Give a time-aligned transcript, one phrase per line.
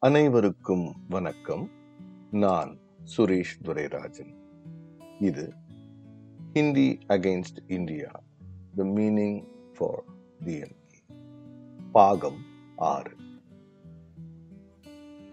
[0.00, 1.70] அனைவருக்கும் வணக்கம்.
[2.30, 2.78] நான்
[3.16, 4.34] சுரேஷ் துரைராஜன்.
[5.20, 5.52] இது
[6.52, 8.10] Hindi against India
[8.76, 9.44] the meaning
[9.78, 10.02] for
[10.44, 11.14] DMK
[11.92, 12.44] பாகம்
[12.76, 13.16] ஆறு.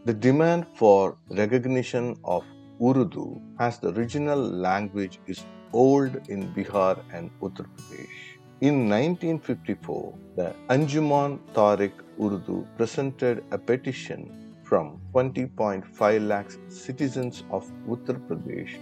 [0.05, 2.45] The demand for recognition of
[2.79, 11.39] Urdu has the regional language is old in Bihar and Uttar Pradesh In 1954, the Anjuman
[11.53, 18.73] Tariq Urdu presented a petition from 20.5 lakhs citizens of Uttar Pradesh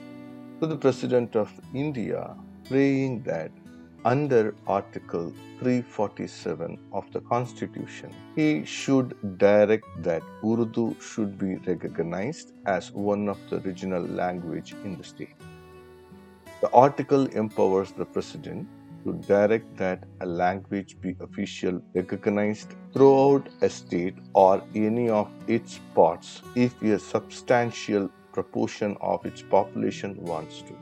[0.60, 2.36] to the President of India,
[2.70, 3.52] praying that
[4.06, 12.92] under Article 347 of the Constitution, he should direct that Urdu should be recognized as
[12.92, 15.36] one of the regional language in the state.
[16.62, 18.68] The article empowers the President
[19.04, 25.80] to direct that a language be official recognized throughout a state or any of its
[25.96, 30.74] parts if a substantial proportion of its population wants to.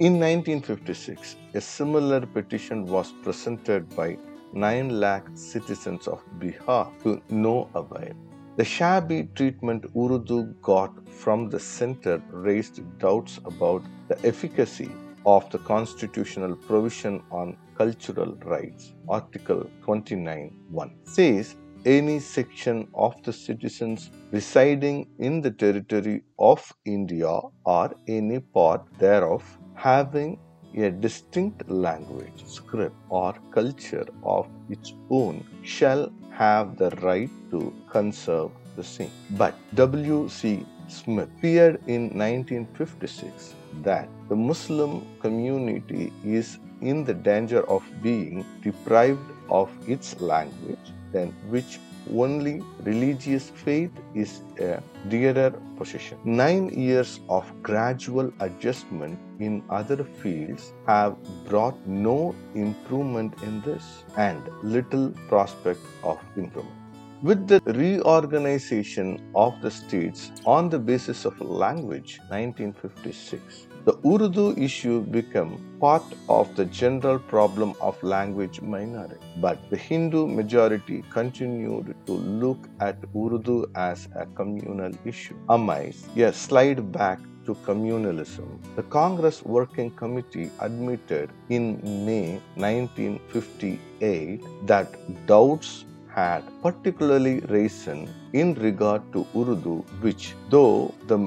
[0.00, 4.16] In 1956, a similar petition was presented by
[4.52, 8.14] 9 lakh citizens of Bihar to no avail.
[8.56, 14.90] The shabby treatment Urdu got from the center raised doubts about the efficacy
[15.34, 18.92] of the constitutional provision on cultural rights.
[19.08, 22.76] Article 29.1 says any section
[23.06, 27.34] of the citizens residing in the territory of India
[27.76, 27.86] or
[28.18, 30.38] any part thereof having
[30.76, 38.50] a distinct language, script, or culture of its own shall have the right to conserve
[38.76, 39.10] the same.
[39.42, 40.66] But W.C.
[40.88, 49.20] Smith feared in 1956 that the Muslim community is in the danger of being deprived
[49.50, 51.78] of its language, than which
[52.14, 56.18] only religious faith is a dearer possession.
[56.24, 61.16] Nine years of gradual adjustment in other fields have
[61.46, 66.77] brought no improvement in this and little prospect of improvement.
[67.20, 75.00] With the reorganization of the states on the basis of language 1956 the Urdu issue
[75.00, 79.16] became part of the general problem of language minority.
[79.40, 85.36] But the Hindu majority continued to look at Urdu as a communal issue.
[85.48, 88.46] Amais, a slide back to communalism,
[88.76, 94.94] the Congress Working Committee admitted in May 1958 that
[95.26, 95.86] doubts
[96.18, 97.98] had particularly risen
[98.40, 101.18] in regard to Urdu, which, though the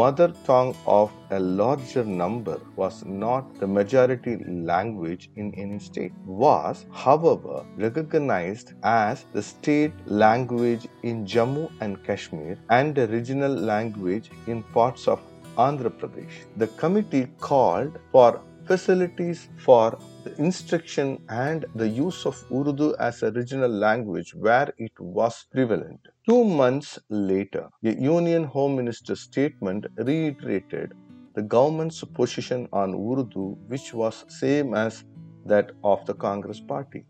[0.00, 4.34] mother tongue of a larger number was not the majority
[4.72, 12.56] language in any state, was, however, recognized as the state language in Jammu and Kashmir
[12.70, 15.20] and a regional language in parts of
[15.66, 16.36] Andhra Pradesh.
[16.62, 18.30] The committee called for
[18.66, 24.92] facilities for the instruction and the use of Urdu as a regional language where it
[24.98, 26.00] was prevalent.
[26.28, 30.92] Two months later, a Union Home Minister's statement reiterated
[31.34, 35.04] the government's position on Urdu, which was same as
[35.46, 37.04] that of the Congress party.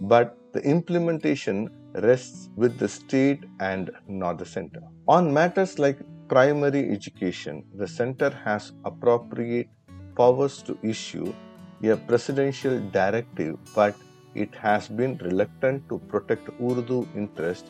[0.00, 4.80] But the implementation rests with the state and not the center.
[5.06, 5.98] On matters like
[6.28, 9.68] primary education, the center has appropriate
[10.16, 11.32] powers to issue
[11.82, 13.94] a presidential directive, but
[14.34, 17.66] it has been reluctant to protect Urdu interest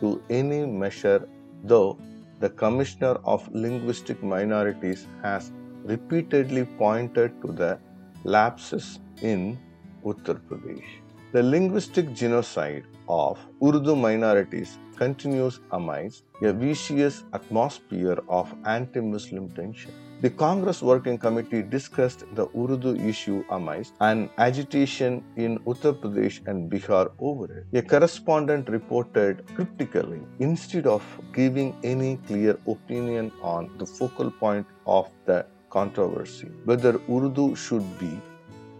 [0.00, 1.26] to any measure,
[1.62, 1.98] though
[2.40, 5.50] the Commissioner of Linguistic Minorities has
[5.84, 7.78] repeatedly pointed to the
[8.24, 9.58] lapses in
[10.04, 10.84] Uttar Pradesh.
[11.32, 19.92] The linguistic genocide of Urdu minorities continues amidst a vicious atmosphere of anti Muslim tension.
[20.24, 26.70] The Congress Working Committee discussed the Urdu issue amidst an agitation in Uttar Pradesh and
[26.70, 27.78] Bihar over it.
[27.78, 31.02] A correspondent reported cryptically instead of
[31.34, 38.18] giving any clear opinion on the focal point of the controversy whether Urdu should be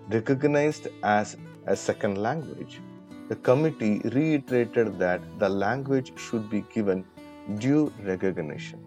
[0.08, 1.36] recognized as
[1.66, 2.80] a second language.
[3.28, 7.04] The committee reiterated that the language should be given
[7.58, 8.83] due recognition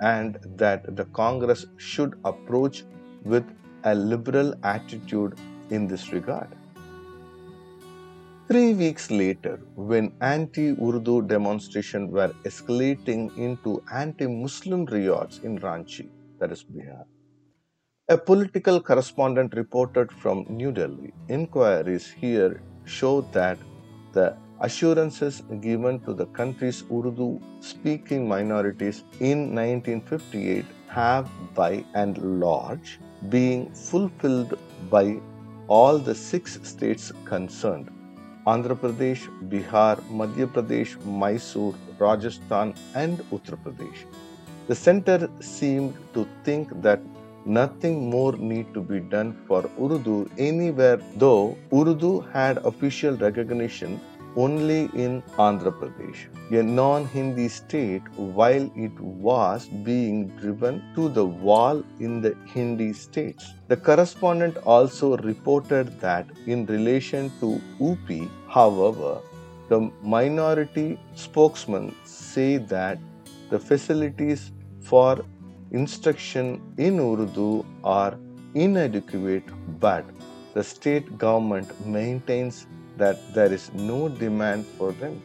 [0.00, 2.84] and that the Congress should approach
[3.24, 3.44] with
[3.84, 5.38] a liberal attitude
[5.70, 6.48] in this regard.
[8.48, 16.08] Three weeks later, when anti Urdu demonstrations were escalating into anti Muslim riots in Ranchi,
[16.38, 17.04] that is Bihar,
[18.08, 21.12] a political correspondent reported from New Delhi.
[21.28, 23.58] Inquiries here show that
[24.12, 32.98] the assurances given to the country's Urdu speaking minorities in 1958 have by and large
[33.28, 34.58] been fulfilled
[34.90, 35.20] by
[35.68, 37.90] all the six states concerned
[38.46, 44.04] Andhra Pradesh, Bihar, Madhya Pradesh, Mysore, Rajasthan, and Uttar Pradesh.
[44.68, 47.00] The center seemed to think that
[47.44, 54.00] nothing more need to be done for Urdu anywhere, though Urdu had official recognition
[54.36, 61.24] only in Andhra Pradesh, a non Hindi state, while it was being driven to the
[61.24, 63.52] wall in the Hindi states.
[63.68, 69.20] The correspondent also reported that in relation to UP, however,
[69.68, 72.98] the minority spokesman say that
[73.50, 75.24] the facilities for
[75.70, 78.16] instruction in Urdu are
[78.54, 79.44] inadequate,
[79.80, 80.04] but
[80.54, 85.20] the state government maintains that there is no demand for them.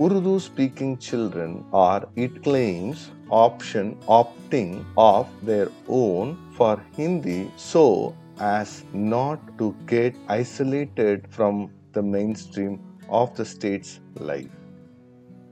[0.00, 8.84] Urdu speaking children are, it claims, option opting off their own for Hindi so as
[8.92, 14.50] not to get isolated from the mainstream of the state's life.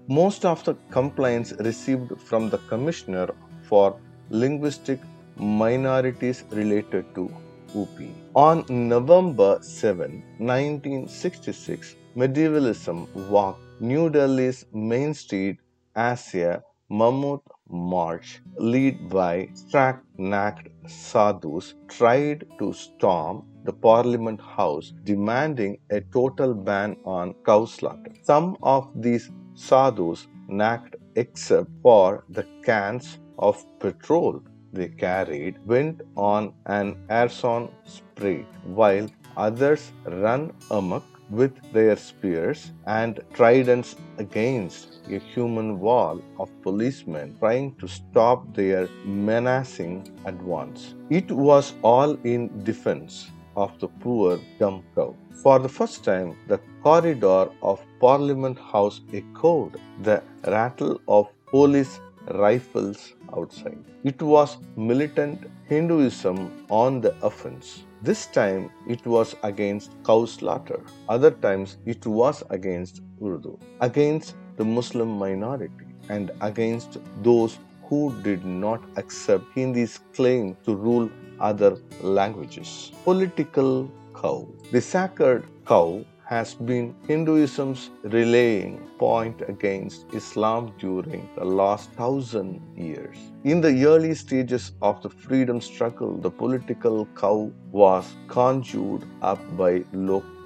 [0.08, 3.28] Most of the complaints received from the Commissioner
[3.62, 3.96] for
[4.30, 5.00] Linguistic
[5.36, 7.30] Minorities related to
[7.76, 7.98] UP.
[8.36, 15.58] On November 7, 1966, medievalism walked New Delhi's main street
[15.96, 25.78] as a mammoth march led by strack-necked sadhus tried to storm the Parliament House demanding
[25.90, 28.12] a total ban on cow slaughter.
[28.22, 34.40] Some of these sadhus nacked except for the cans of petrol
[34.72, 43.20] they carried went on an arson spree, while others ran amok with their spears and
[43.32, 49.96] tridents against a human wall of policemen trying to stop their menacing
[50.26, 50.94] advance.
[51.08, 55.14] It was all in defense of the poor dumb cow.
[55.42, 63.14] For the first time, the corridor of Parliament House echoed the rattle of police rifles
[63.36, 63.84] outside.
[64.04, 67.84] It was militant Hinduism on the offense.
[68.02, 70.80] This time it was against cow slaughter.
[71.08, 78.44] Other times it was against Urdu, against the Muslim minority, and against those who did
[78.44, 82.92] not accept Hindi's claim to rule other languages.
[83.04, 84.48] Political cow.
[84.70, 93.16] The sacred cow has been Hinduism's rallying point against Islam during the last thousand years.
[93.42, 99.82] In the early stages of the freedom struggle, the political cow was conjured up by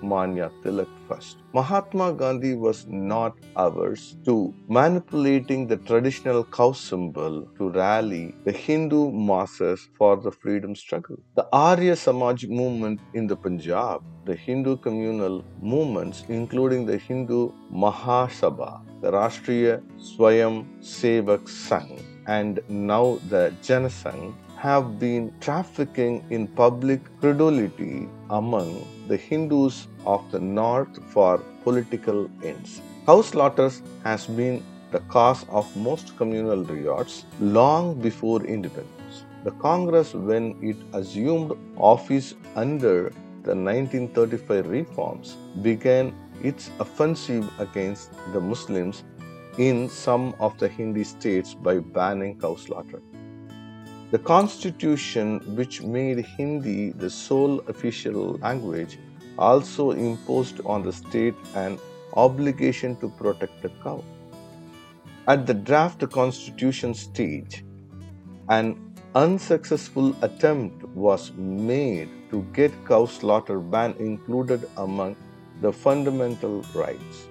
[0.09, 1.39] Tilak first.
[1.53, 9.11] Mahatma Gandhi was not averse to manipulating the traditional cow symbol to rally the Hindu
[9.11, 11.17] masses for the freedom struggle.
[11.37, 18.81] The Arya Samaj movement in the Punjab, the Hindu communal movements, including the Hindu Mahasabha,
[19.00, 28.08] the Rashtriya Swayam Sevak Sangh, and now the Janasangh have been trafficking in public credulity
[28.31, 28.69] among
[29.08, 32.81] the Hindus of the north for political ends.
[33.05, 39.25] Cow slaughters has been the cause of most communal riots long before independence.
[39.44, 43.11] The Congress, when it assumed office under
[43.42, 49.04] the 1935 reforms, began its offensive against the Muslims
[49.59, 53.02] in some of the Hindi states by banning cow slaughter.
[54.14, 58.97] The constitution, which made Hindi the sole official language,
[59.37, 61.80] also imposed on the state an
[62.12, 64.04] obligation to protect the cow.
[65.26, 67.64] At the draft constitution stage,
[68.49, 75.16] an unsuccessful attempt was made to get cow slaughter ban included among
[75.61, 77.26] the fundamental rights.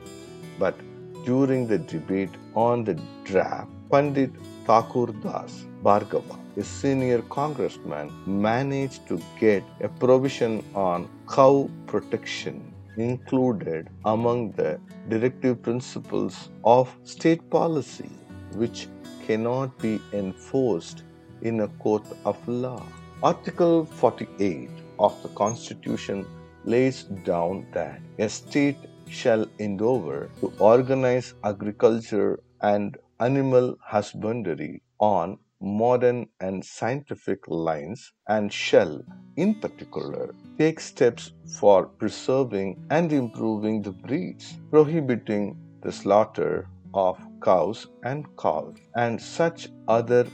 [0.59, 0.75] But
[1.23, 4.31] during the debate on the draft, Pandit
[4.65, 13.89] Thakur Das Bhargava, a senior congressman, managed to get a provision on cow protection included
[14.05, 14.79] among the
[15.09, 18.09] directive principles of state policy,
[18.55, 18.87] which
[19.25, 21.03] cannot be enforced
[21.41, 22.81] in a court of law.
[23.21, 26.25] Article 48 of the Constitution
[26.65, 28.77] lays down that a state
[29.09, 39.01] shall endeavor to organize agriculture and animal husbandry on modern and scientific lines, and shall,
[39.37, 47.87] in particular, take steps for preserving and improving the breeds, prohibiting the slaughter of cows
[48.03, 50.27] and calves, and such other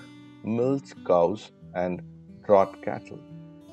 [0.44, 2.02] milch cows and
[2.46, 3.20] draught cattle.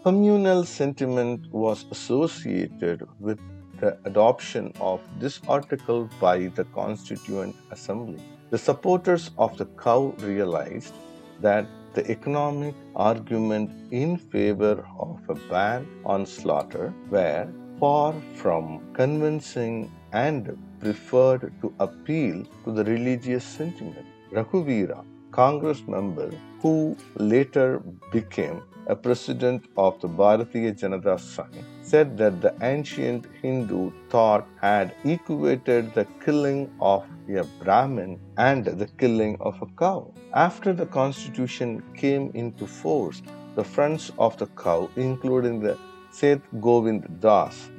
[0.04, 3.38] Communal sentiment was associated with
[3.80, 8.22] the adoption of this article by the Constituent Assembly.
[8.48, 10.94] The supporters of the cow realized
[11.40, 17.48] that the economic argument in favor of a ban on slaughter were
[17.80, 24.06] far from convincing and preferred to appeal to the religious sentiment.
[24.30, 32.40] Raghuvira, Congress member who later became a president of the Bharatiya Janata Sangh, said that
[32.44, 39.60] the ancient Hindu thought had equated the killing of a Brahmin and the killing of
[39.62, 40.12] a cow.
[40.34, 43.22] After the constitution came into force,
[43.54, 45.78] the friends of the cow, including the
[46.10, 47.70] Seth Govind Das,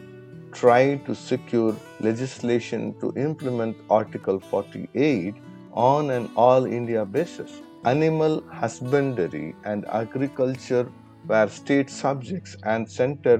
[0.51, 5.35] tried to secure legislation to implement Article 48
[5.73, 10.85] on an all India basis animal husbandry and agriculture
[11.27, 13.35] were state subjects and center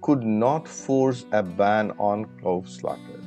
[0.00, 3.20] could not force a ban on cow slaughter.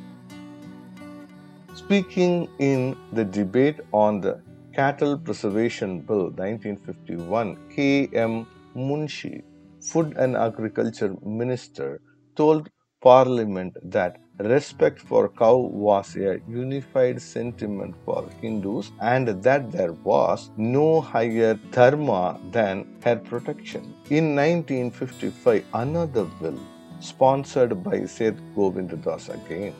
[1.75, 4.41] Speaking in the debate on the
[4.73, 8.47] Cattle Preservation Bill 1951, K.M.
[8.75, 9.43] Munshi,
[9.81, 12.01] Food and Agriculture Minister,
[12.35, 12.69] told
[13.01, 20.49] Parliament that respect for cow was a unified sentiment for Hindus and that there was
[20.57, 23.93] no higher dharma than her protection.
[24.09, 26.59] In 1955, another bill,
[26.99, 29.73] sponsored by Seth Govindadas again,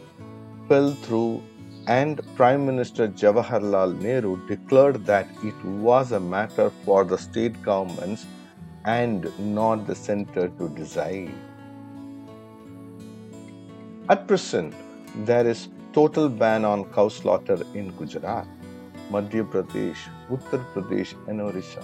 [0.68, 1.42] fell through
[1.88, 8.26] and Prime Minister Jawaharlal Nehru declared that it was a matter for the state governments
[8.86, 11.34] and not the center to decide.
[14.10, 14.74] At present,
[15.26, 18.46] there is total ban on cow slaughter in Gujarat,
[19.10, 21.82] Madhya Pradesh, Uttar Pradesh, and Orissa.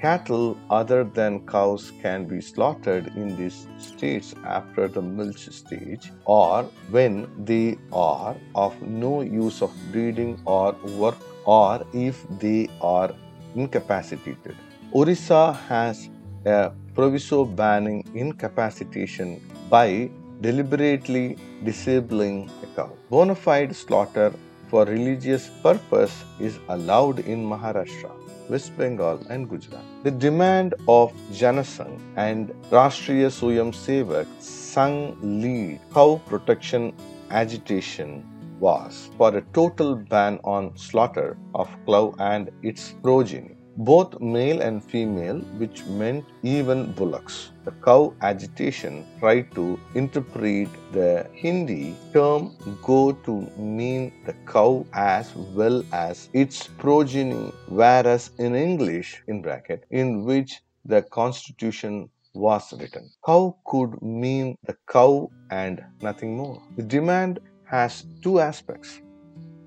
[0.00, 6.62] Cattle other than cows can be slaughtered in these states after the milch stage or
[6.90, 13.12] when they are of no use of breeding or work or if they are
[13.56, 14.54] incapacitated.
[14.94, 16.08] Orissa has
[16.46, 20.08] a proviso banning incapacitation by
[20.40, 22.90] deliberately disabling a cow.
[23.10, 24.32] Bona fide slaughter
[24.68, 28.12] for religious purpose is allowed in Maharashtra,
[28.48, 29.82] West Bengal, and Gujarat.
[30.04, 36.92] The demand of Janasangh and Rashtriya Swayam Sevak Sangh lead cow protection
[37.30, 38.24] agitation
[38.60, 44.82] was for a total ban on slaughter of cow and its progeny both male and
[44.84, 47.52] female, which meant even bullocks.
[47.64, 55.34] The cow agitation tried to interpret the Hindi term go to mean the cow as
[55.54, 63.10] well as its progeny, whereas in English, in bracket, in which the constitution was written.
[63.24, 66.60] Cow could mean the cow and nothing more.
[66.76, 69.00] The demand has two aspects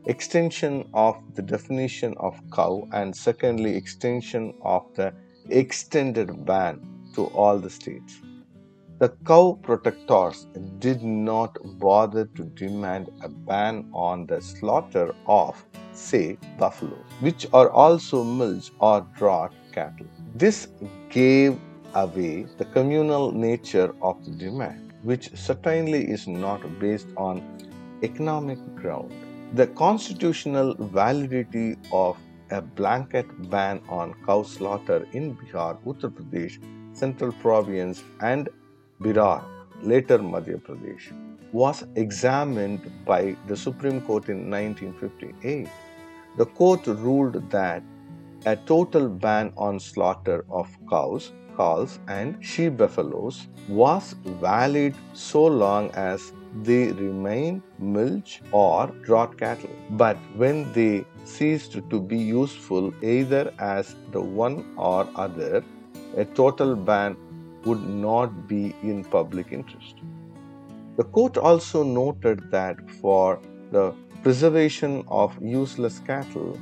[0.06, 5.14] extension of the definition of cow and secondly extension of the
[5.50, 6.80] extended ban
[7.14, 8.20] to all the states.
[9.00, 10.48] The cow protectors
[10.80, 17.70] did not bother to demand a ban on the slaughter of say buffaloes which are
[17.70, 20.08] also milch or draught cattle.
[20.36, 20.68] This
[21.10, 21.60] gave
[21.94, 27.42] away the communal nature of the demand which certainly is not based on
[28.04, 29.12] economic ground
[29.54, 32.18] the constitutional validity of
[32.52, 36.58] a blanket ban on cow slaughter in Bihar, Uttar Pradesh,
[36.94, 38.48] Central Province, and
[39.02, 39.44] Berar,
[39.82, 41.12] later Madhya Pradesh,
[41.52, 45.68] was examined by the Supreme Court in 1958.
[46.38, 47.84] The court ruled that
[48.46, 55.92] a total ban on slaughter of cows, calves, and she buffaloes was valid so long
[55.92, 56.32] as
[56.64, 59.70] they remain milch or draught cattle.
[59.92, 65.64] But when they ceased to be useful either as the one or other,
[66.18, 67.16] a total ban
[67.66, 69.96] would not be in public interest.
[70.98, 73.40] The court also noted that for
[73.72, 73.94] the
[74.24, 76.60] preservation of useless cattle,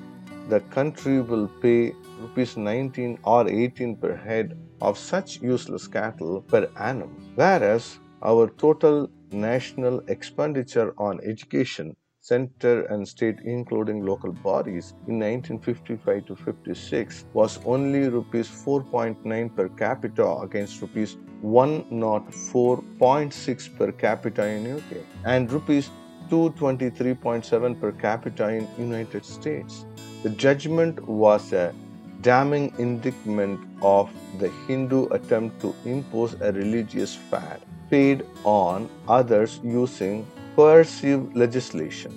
[0.50, 6.70] the country will pay rupees 19 or 18 per head of such useless cattle per
[6.78, 15.18] annum, whereas our total national expenditure on education center and state including local bodies in
[15.20, 24.76] 1955 to 56 was only rupees 4.9 per capita against rupees 104.6 per capita in
[24.76, 25.90] UK and rupees
[26.30, 29.86] 223.7 per capita in United States.
[30.22, 31.74] The judgment was a
[32.22, 40.26] damning indictment of the Hindu attempt to impose a religious fad paid on others using
[40.56, 42.12] coercive legislation.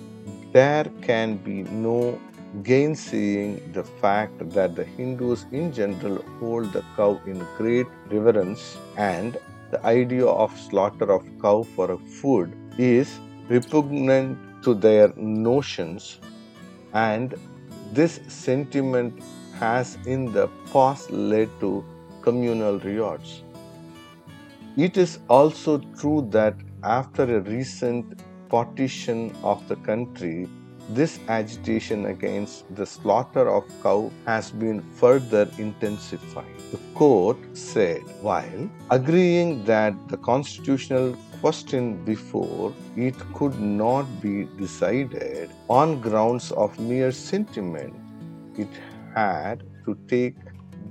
[0.51, 2.19] There can be no
[2.61, 9.37] gainsaying the fact that the Hindus in general hold the cow in great reverence and
[9.71, 16.19] the idea of slaughter of cow for food is repugnant to their notions
[16.93, 17.33] and
[17.91, 19.19] this sentiment
[19.59, 21.83] has in the past led to
[22.21, 23.41] communal riots.
[24.75, 30.49] It is also true that after a recent partition of the country,
[30.89, 36.57] this agitation against the slaughter of cow has been further intensified.
[36.71, 45.51] The court said, while agreeing that the constitutional question before it could not be decided
[45.69, 47.93] on grounds of mere sentiment,
[48.57, 48.69] it
[49.13, 50.35] had to take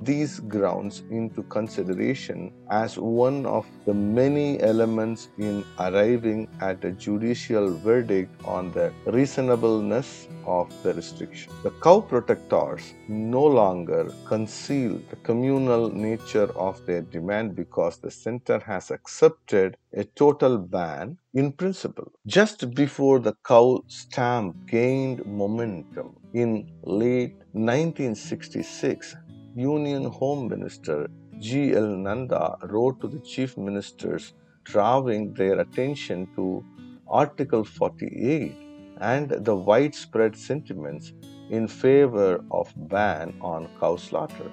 [0.04, 7.76] these grounds into consideration as one of the many elements in arriving at a judicial
[7.78, 11.52] verdict on the reasonableness of the restriction.
[11.62, 18.58] The cow protectors no longer conceal the communal nature of their demand because the center
[18.60, 22.10] has accepted a total ban in principle.
[22.26, 29.16] Just before the cow stamp gained momentum in late 1966,
[29.54, 31.74] Union Home Minister G.
[31.74, 31.88] L.
[31.88, 34.32] Nanda wrote to the chief ministers
[34.64, 36.64] drawing their attention to
[37.06, 38.54] Article 48
[39.00, 41.12] and the widespread sentiments
[41.50, 44.50] in favor of ban on cow slaughter.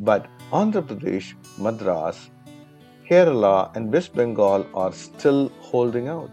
[0.00, 2.30] But Andhra Pradesh, Madras,
[3.08, 6.32] Kerala, and West Bengal are still holding out.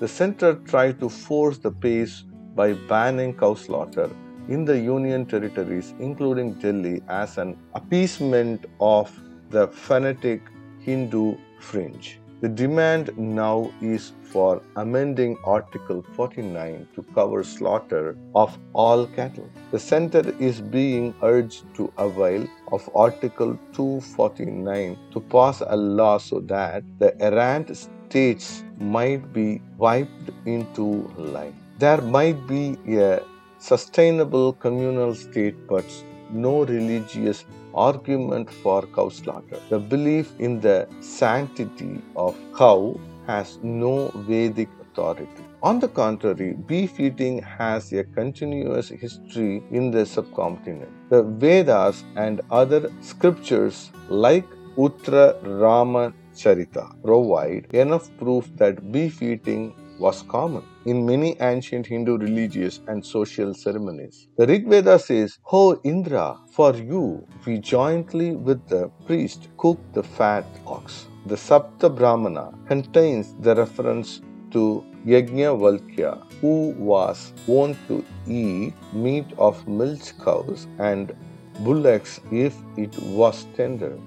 [0.00, 2.24] The center tried to force the pace
[2.56, 4.10] by banning cow slaughter
[4.50, 9.10] in the Union territories, including Delhi, as an appeasement of
[9.50, 10.42] the fanatic
[10.80, 12.20] Hindu fringe.
[12.40, 19.48] The demand now is for amending Article 49 to cover slaughter of all cattle.
[19.72, 26.40] The center is being urged to avail of Article 249 to pass a law so
[26.40, 31.54] that the errant states might be wiped into line.
[31.78, 33.20] There might be a
[33.60, 35.84] sustainable communal state but
[36.32, 37.44] no religious
[37.74, 39.60] argument for cow slaughter.
[39.68, 45.44] The belief in the sanctity of cow has no Vedic authority.
[45.62, 50.90] On the contrary, beef eating has a continuous history in the subcontinent.
[51.10, 54.46] The Vedas and other scriptures like
[54.76, 62.16] Uttara Rama Charita provide enough proof that beef eating was common in many ancient Hindu
[62.18, 64.28] religious and social ceremonies.
[64.36, 70.02] The Rig Veda says, Ho Indra, for you we jointly with the priest cook the
[70.02, 71.06] fat ox.
[71.26, 79.66] The Sapta Brahmana contains the reference to Yajnavalkya, who was wont to eat meat of
[79.68, 81.14] milch cows and
[81.60, 83.98] bullocks if it was tender.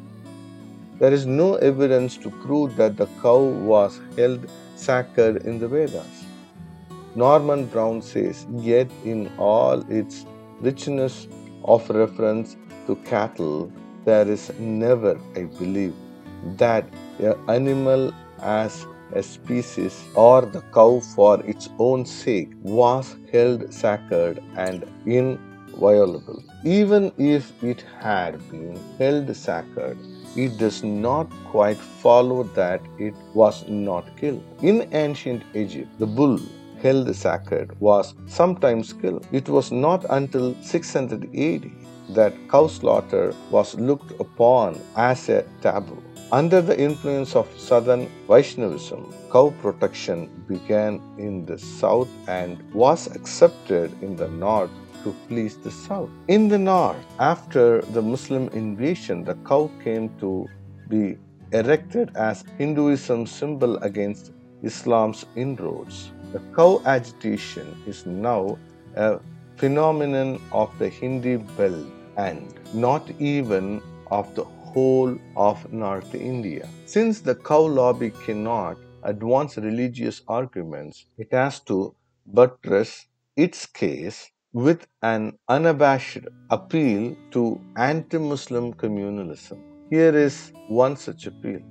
[1.00, 6.23] There is no evidence to prove that the cow was held sacred in the Vedas.
[7.16, 10.26] Norman Brown says, Yet in all its
[10.62, 11.28] richness
[11.64, 12.56] of reference
[12.88, 13.72] to cattle,
[14.04, 15.94] there is never, I believe,
[16.58, 16.86] that
[17.20, 24.44] an animal as a species or the cow for its own sake was held sacred
[24.56, 26.44] and inviolable.
[26.64, 29.98] Even if it had been held sacred,
[30.36, 34.44] it does not quite follow that it was not killed.
[34.64, 36.40] In ancient Egypt, the bull
[36.84, 39.26] held sacred was sometimes killed.
[39.32, 41.72] It was not until 680
[42.10, 46.04] that cow slaughter was looked upon as a taboo.
[46.32, 53.92] Under the influence of southern Vaishnavism, cow protection began in the south and was accepted
[54.02, 54.72] in the north
[55.04, 56.10] to please the south.
[56.28, 60.48] In the north, after the Muslim invasion, the cow came to
[60.90, 61.18] be
[61.52, 64.32] erected as Hinduism's symbol against
[64.64, 66.13] Islam's inroads.
[66.34, 68.58] The cow agitation is now
[68.96, 69.20] a
[69.58, 71.86] phenomenon of the Hindi belt
[72.18, 76.68] and not even of the whole of North India.
[76.88, 81.94] Since the cow lobby cannot advance religious arguments, it has to
[82.26, 89.60] buttress its case with an unabashed appeal to anti Muslim communalism.
[89.92, 91.62] Here is one such appeal.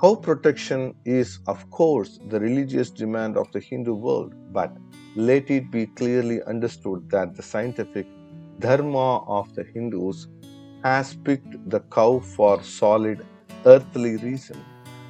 [0.00, 4.70] Cow protection is, of course, the religious demand of the Hindu world, but
[5.16, 8.06] let it be clearly understood that the scientific
[8.60, 10.28] dharma of the Hindus
[10.84, 13.26] has picked the cow for solid
[13.66, 14.64] earthly reason.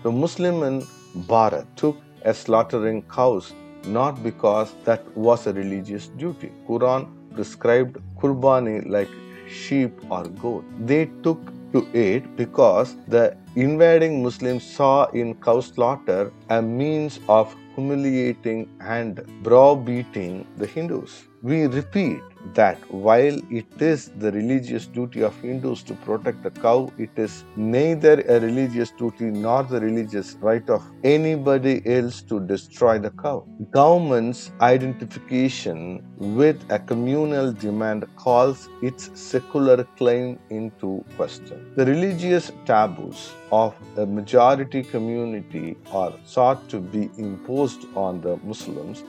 [0.04, 0.80] The Muslim in
[1.26, 3.52] Bharat took a slaughtering cows
[3.84, 6.50] not because that was a religious duty.
[6.66, 9.10] Quran prescribed kurbani like
[9.50, 10.64] sheep or goat.
[10.86, 17.56] They took to it because the invading Muslims saw in cow slaughter a means of
[17.74, 21.26] humiliating and browbeating the Hindus.
[21.42, 22.20] We repeat
[22.54, 27.44] that while it is the religious duty of Hindus to protect the cow, it is
[27.56, 33.46] neither a religious duty nor the religious right of anybody else to destroy the cow.
[33.70, 41.72] Government's identification with a communal demand calls its secular claim into question.
[41.76, 49.04] The religious taboos of a majority community are sought to be imposed on the Muslims,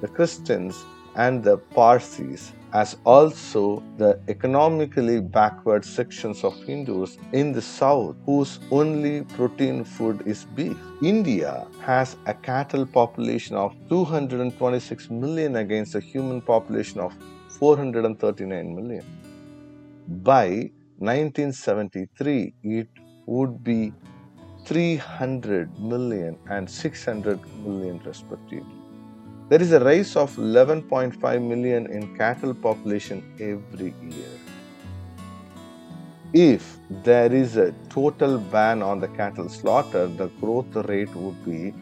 [0.00, 0.84] the Christians,
[1.16, 8.60] and the Parsis as also the economically backward sections of Hindus in the south whose
[8.70, 10.76] only protein food is beef.
[11.02, 17.14] India has a cattle population of 226 million against a human population of
[17.58, 19.04] 439 million.
[20.22, 22.88] By 1973, it
[23.26, 23.92] would be
[24.64, 28.79] 300 million and 600 million respectively.
[29.50, 34.34] There is a rise of 11.5 million in cattle population every year.
[36.32, 41.74] If there is a total ban on the cattle slaughter, the growth rate would be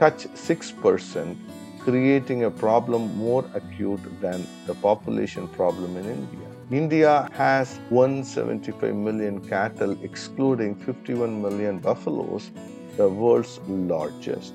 [0.00, 1.36] touch 6%,
[1.78, 6.48] creating a problem more acute than the population problem in India.
[6.72, 12.50] India has 175 million cattle, excluding 51 million buffaloes,
[12.96, 14.52] the world's largest.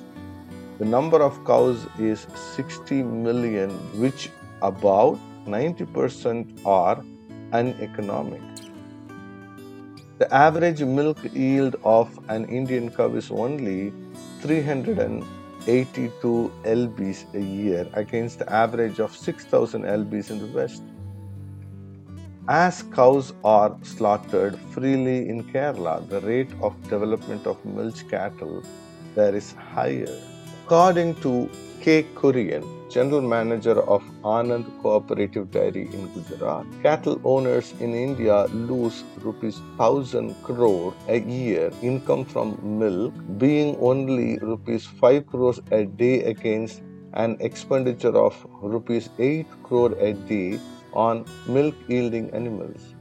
[0.79, 7.03] The number of cows is 60 million, which about 90% are
[7.51, 8.41] uneconomic.
[10.19, 13.91] The average milk yield of an Indian cow is only
[14.39, 20.81] 382 lbs a year against the average of 6000 lbs in the West.
[22.47, 28.63] As cows are slaughtered freely in Kerala, the rate of development of milch cattle
[29.13, 30.28] there is higher.
[30.69, 31.49] According to
[31.81, 32.03] K.
[32.13, 39.57] Kurian, General Manager of Anand Cooperative Dairy in Gujarat, cattle owners in India lose rupees
[39.77, 46.83] 1000 crore a year income from milk, being only rupees 5 crores a day against
[47.13, 50.59] an expenditure of rupees 8 crore a day
[50.93, 52.93] on milk yielding animals.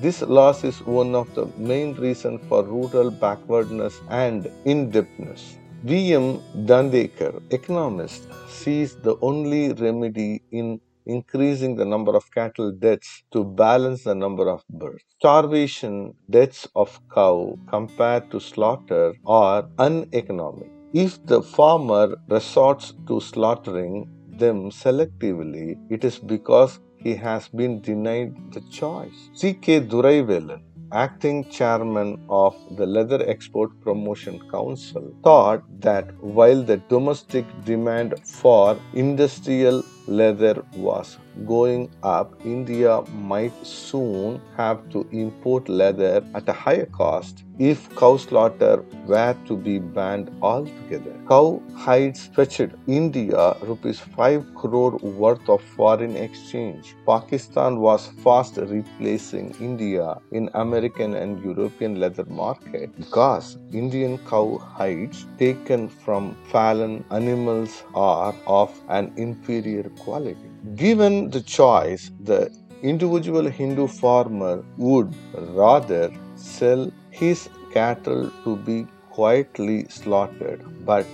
[0.00, 5.58] This loss is one of the main reasons for rural backwardness and indebtedness.
[5.84, 6.40] V.M.
[6.66, 14.02] Dandekar, economist, sees the only remedy in increasing the number of cattle deaths to balance
[14.04, 15.04] the number of births.
[15.18, 20.70] Starvation deaths of cow compared to slaughter are uneconomic.
[20.92, 28.34] If the farmer resorts to slaughtering them selectively, it is because he has been denied
[28.52, 29.30] the choice.
[29.34, 29.82] C.K.
[29.82, 38.14] Duraivelan acting chairman of the Leather Export Promotion Council, thought that while the domestic demand
[38.24, 46.52] for industrial leather was going up, India might soon have to import leather at a
[46.52, 51.14] higher cost if cow slaughter were to be banned altogether.
[51.28, 56.94] Cow hides fetched India rupees 5 crore worth of foreign exchange.
[57.06, 65.26] Pakistan was fast replacing India in American and European leather market because Indian cow hides
[65.38, 70.55] taken from fallen animals are of an inferior quality.
[70.74, 72.50] Given the choice, the
[72.82, 81.06] individual Hindu farmer would rather sell his cattle to be quietly slaughtered, but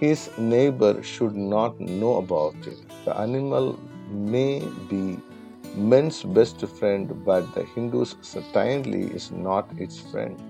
[0.00, 2.78] his neighbor should not know about it.
[3.04, 5.18] The animal may be
[5.74, 10.40] man's best friend, but the Hindu's certainly is not its friend.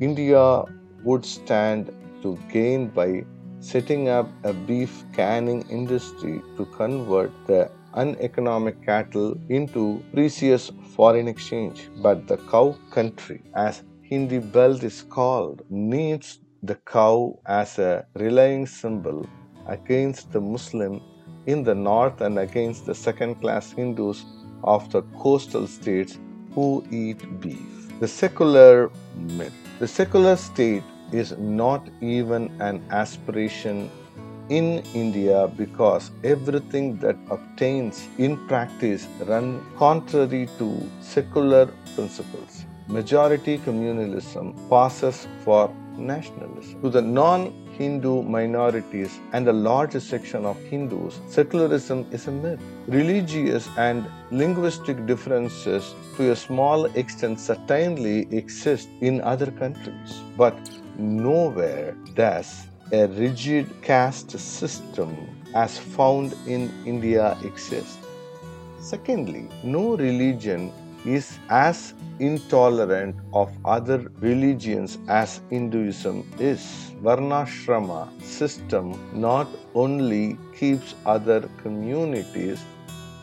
[0.00, 0.64] India
[1.04, 3.24] would stand to gain by
[3.60, 11.88] setting up a beef canning industry to convert the uneconomic cattle into precious foreign exchange.
[12.02, 18.66] But the cow country, as Hindi belt is called, needs the cow as a rallying
[18.66, 19.26] symbol
[19.66, 21.00] against the Muslim
[21.46, 24.24] in the north and against the second class Hindus
[24.62, 26.18] of the coastal states
[26.52, 27.98] who eat beef.
[28.00, 29.54] The secular myth.
[29.78, 33.90] The secular state is not even an aspiration
[34.48, 40.68] in India because everything that obtains in practice run contrary to
[41.00, 42.64] secular principles.
[42.88, 46.80] Majority communalism passes for nationalism.
[46.82, 52.60] To the non Hindu minorities and a large section of Hindus, secularism is a myth.
[52.86, 60.56] Religious and linguistic differences to a small extent certainly exist in other countries, but
[60.98, 65.16] nowhere does a rigid caste system
[65.54, 67.98] as found in India exist.
[68.78, 70.72] Secondly, no religion
[71.04, 76.92] is as intolerant of other religions as Hinduism is.
[77.02, 82.64] Varnashrama system not only keeps other communities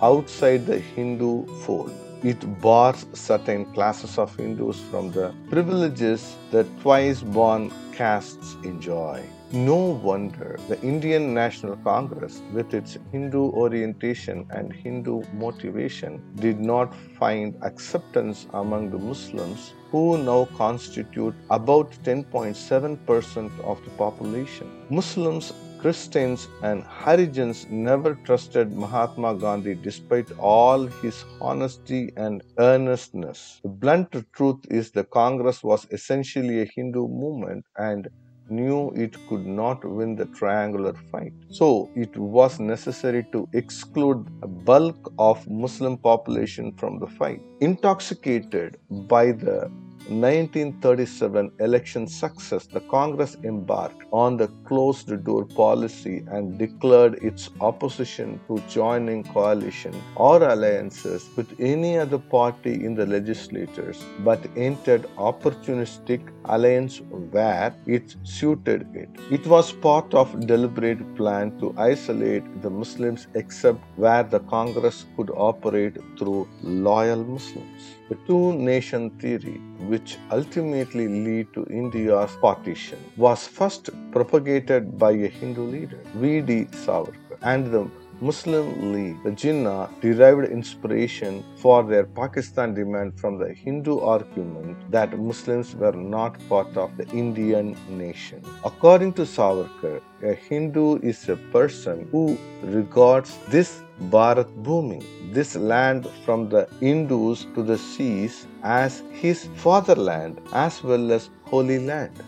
[0.02, 1.92] outside the Hindu fold,
[2.24, 9.22] it bars certain classes of Hindus from the privileges that twice born castes enjoy.
[9.52, 16.96] No wonder the Indian National Congress, with its Hindu orientation and Hindu motivation, did not
[17.20, 24.68] find acceptance among the Muslims, who now constitute about 10.7% of the population.
[24.90, 33.60] Muslims Christians and Harijans never trusted Mahatma Gandhi despite all his honesty and earnestness.
[33.64, 38.08] The blunt truth is the Congress was essentially a Hindu movement and
[38.50, 41.34] knew it could not win the triangular fight.
[41.50, 47.42] So it was necessary to exclude a bulk of Muslim population from the fight.
[47.60, 49.70] Intoxicated by the
[50.10, 58.40] 1937 election success, the Congress embarked on the closed door policy and declared its opposition
[58.48, 66.33] to joining coalition or alliances with any other party in the legislatures, but entered opportunistic
[66.46, 67.02] alliance
[67.32, 69.10] where it suited it.
[69.32, 75.32] It was part of deliberate plan to isolate the Muslims except where the Congress could
[75.32, 77.96] operate through loyal Muslims.
[78.10, 85.28] The two nation theory, which ultimately led to India's partition, was first propagated by a
[85.28, 86.66] Hindu leader, V.D.
[86.72, 87.90] Savarkar, and the
[88.22, 95.18] Muslim League, the Jinnah, derived inspiration for their Pakistan demand from the Hindu argument that
[95.18, 98.42] Muslims were not part of the Indian nation.
[98.64, 105.02] According to Savarkar, a Hindu is a person who regards this Bharat Bhumi,
[105.34, 111.80] this land from the Indus to the seas, as his fatherland as well as holy
[111.80, 112.24] land.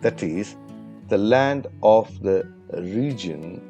[0.00, 0.56] That is,
[1.08, 3.69] the land of the region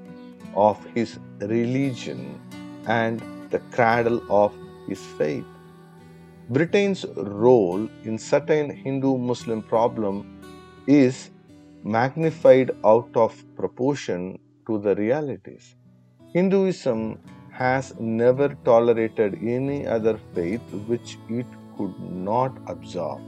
[0.54, 2.40] of his religion
[2.86, 4.54] and the cradle of
[4.88, 5.44] his faith.
[6.48, 10.40] Britain's role in certain Hindu Muslim problem
[10.86, 11.30] is
[11.84, 15.76] magnified out of proportion to the realities.
[16.32, 17.18] Hinduism
[17.52, 23.20] has never tolerated any other faith which it could not absorb.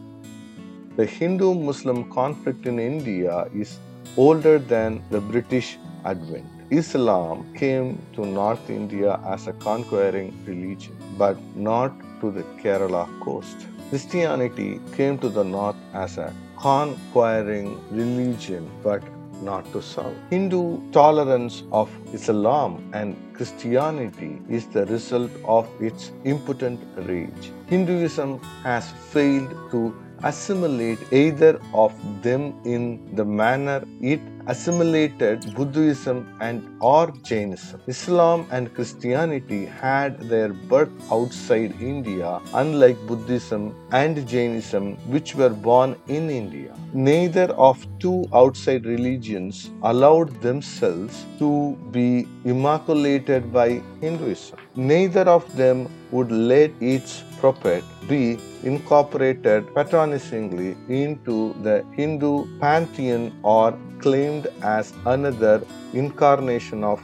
[0.97, 3.79] The Hindu Muslim conflict in India is
[4.17, 6.47] older than the British advent.
[6.71, 13.67] Islam came to North India as a conquering religion, but not to the Kerala coast.
[13.91, 19.03] Christianity came to the north as a conquering religion, but
[19.43, 20.15] not to south.
[20.31, 27.51] Hindu tolerance of Islam and Christianity is the result of its impotent rage.
[27.67, 36.63] Hinduism has failed to assimilate either of them in the manner it assimilated Buddhism and
[36.81, 37.81] or Jainism.
[37.87, 45.97] Islam and Christianity had their birth outside India, unlike Buddhism and Jainism, which were born
[46.09, 46.75] in India.
[46.93, 54.59] Neither of two outside religions allowed themselves to be immaculated by Hinduism.
[54.75, 63.77] Neither of them would let its prophet be incorporated patronisingly into the Hindu pantheon or
[63.99, 67.01] claimed as another incarnation of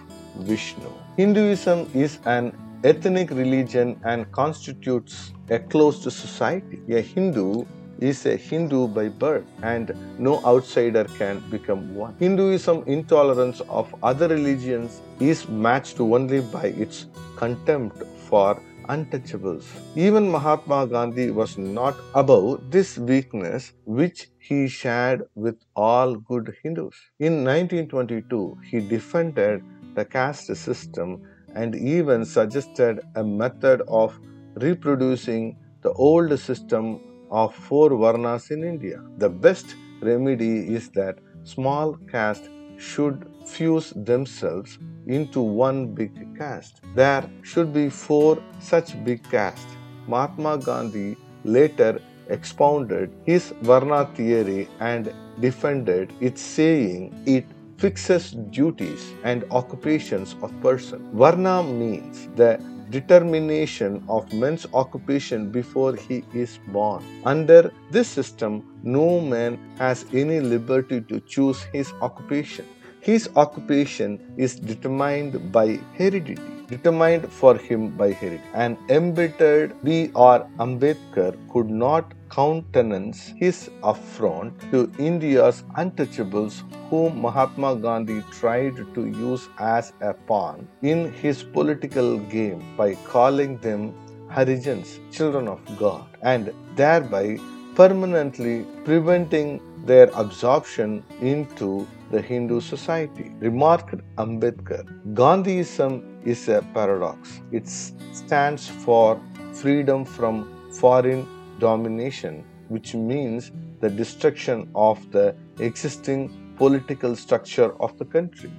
[0.50, 0.90] Vishnu.
[1.16, 2.52] Hinduism is an
[2.84, 6.80] ethnic religion and constitutes a closed society.
[6.90, 7.64] A Hindu
[7.98, 12.14] is a Hindu by birth and no outsider can become one.
[12.20, 19.64] Hinduism intolerance of other religions is matched only by its contempt for untouchables.
[19.94, 26.96] Even Mahatma Gandhi was not above this weakness which he shared with all good Hindus.
[27.18, 29.62] In 1922, he defended
[29.94, 31.22] the caste system
[31.54, 34.18] and even suggested a method of
[34.56, 39.00] reproducing the old system of four varnas in India.
[39.18, 46.80] The best remedy is that small caste should fuse themselves into one big caste.
[46.94, 49.76] There should be four such big castes.
[50.06, 57.46] Mahatma Gandhi later expounded his Varna theory and defended it, saying it
[57.78, 61.10] fixes duties and occupations of person.
[61.12, 62.60] Varna means the
[62.90, 67.02] determination of man's occupation before he is born.
[67.24, 72.64] Under this system, no man has any liberty to choose his occupation.
[73.00, 78.42] His occupation is determined by heredity, determined for him by heredity.
[78.54, 80.46] An embittered B.R.
[80.58, 89.48] Ambedkar could not countenance his affront to India's untouchables whom Mahatma Gandhi tried to use
[89.58, 93.94] as a pawn in his political game by calling them
[94.30, 97.38] Harijans, children of God, and thereby
[97.74, 103.32] permanently preventing their absorption into the Hindu society.
[103.40, 107.40] Remarked Ambedkar, Gandhiism is a paradox.
[107.52, 109.20] It stands for
[109.52, 111.26] freedom from foreign
[111.58, 118.50] domination, which means the destruction of the existing political structure of the country.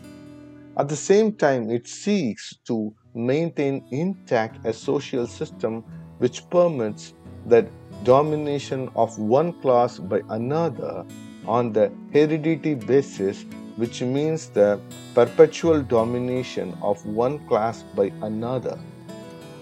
[0.77, 5.83] At the same time, it seeks to maintain intact a social system
[6.19, 7.13] which permits
[7.45, 7.67] the
[8.03, 11.05] domination of one class by another
[11.45, 13.45] on the heredity basis,
[13.79, 14.79] which means the
[15.15, 18.77] perpetual domination of one class by another.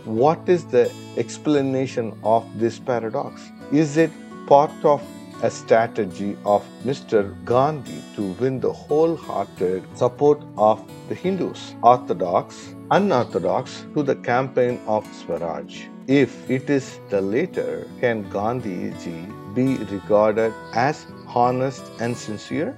[0.05, 3.51] What is the explanation of this paradox?
[3.71, 4.11] Is it
[4.47, 5.03] part of
[5.43, 7.21] a strategy of Mr.
[7.45, 15.05] Gandhi to win the wholehearted support of the Hindus, Orthodox, unorthodox, to the campaign of
[15.13, 15.83] Swaraj?
[16.07, 22.75] If it is the latter, can Gandhi ji be regarded as honest and sincere?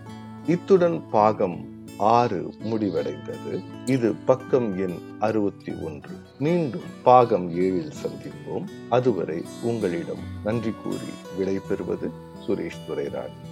[0.50, 1.66] இத்துடன் பாகம்
[1.98, 3.64] ஆறு முடிவடைந்தது.
[3.86, 6.10] இது பக்கம் எண் அறுபத்தி ஒன்று.
[6.40, 8.66] மீண்டும் பாகம் ஏழில் சந்திப்போம்.
[8.90, 12.10] அதுவரை உங்களிடம் நன்றி கூறி விடைபெறுவது
[12.48, 13.40] சுரேஷ் துரைராஜ்